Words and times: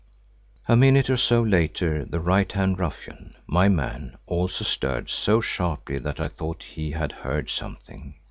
A 0.67 0.75
minute 0.75 1.11
or 1.11 1.15
so 1.15 1.43
later 1.43 2.03
the 2.05 2.19
right 2.19 2.51
hand 2.51 2.79
ruffian, 2.79 3.35
my 3.45 3.69
man, 3.69 4.17
also 4.25 4.63
stirred, 4.65 5.11
so 5.11 5.41
sharply 5.41 5.99
that 5.99 6.19
I 6.19 6.27
thought 6.27 6.63
he 6.63 6.89
had 6.89 7.11
heard 7.11 7.51
something. 7.51 8.15